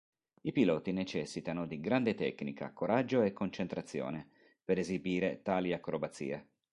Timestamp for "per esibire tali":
4.63-5.73